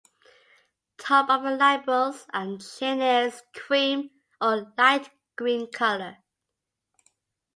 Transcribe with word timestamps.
Top 0.97 1.29
of 1.29 1.43
the 1.43 1.51
labials 1.51 2.25
and 2.33 2.59
chin 2.59 2.99
is 3.03 3.43
cream 3.53 4.09
or 4.41 4.73
light 4.75 5.11
green 5.35 5.67
color. 5.71 6.17